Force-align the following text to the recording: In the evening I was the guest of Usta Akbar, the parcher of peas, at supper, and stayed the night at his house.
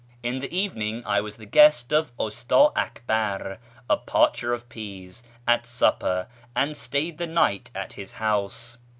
In 0.23 0.39
the 0.39 0.51
evening 0.51 1.03
I 1.05 1.21
was 1.21 1.37
the 1.37 1.45
guest 1.45 1.93
of 1.93 2.11
Usta 2.19 2.71
Akbar, 2.75 3.59
the 3.87 3.97
parcher 3.97 4.51
of 4.51 4.67
peas, 4.67 5.21
at 5.47 5.67
supper, 5.67 6.25
and 6.55 6.75
stayed 6.75 7.19
the 7.19 7.27
night 7.27 7.69
at 7.75 7.93
his 7.93 8.13
house. 8.13 8.79